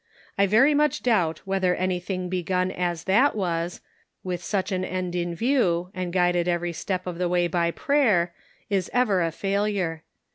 I 0.35 0.47
very 0.47 0.73
much 0.73 1.03
doubt 1.03 1.41
whether 1.45 1.75
anything 1.75 2.27
begun 2.27 2.71
as 2.71 3.03
that 3.03 3.35
was, 3.35 3.81
with 4.23 4.43
such 4.43 4.71
an 4.71 4.83
end 4.83 5.13
in 5.13 5.35
view, 5.35 5.91
and 5.93 6.11
guided 6.11 6.47
every 6.47 6.73
step 6.73 7.05
of 7.05 7.19
the 7.19 7.29
way 7.29 7.47
by 7.47 7.69
prayer, 7.69 8.33
is 8.67 8.89
ever 8.95 9.21
a 9.21 9.31
failure. 9.31 10.01